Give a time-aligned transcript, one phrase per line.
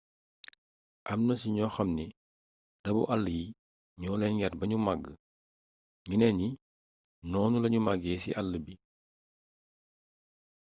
[1.11, 2.05] amna ci ñoo xamni
[2.83, 3.43] rabu àll yi
[4.01, 5.03] ñoo leen yar bañu màgg
[6.09, 6.49] ñeneen ñi
[7.29, 8.73] noonu lañu màggee ci àll bi